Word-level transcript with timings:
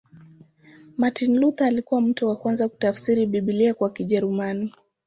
Martin 0.97 1.37
Luther 1.37 1.67
alikuwa 1.67 2.01
mtu 2.01 2.27
wa 2.27 2.35
kwanza 2.35 2.69
kutafsiri 2.69 3.25
Biblia 3.25 3.73
kwa 3.73 3.89
Kijerumani. 3.89 4.73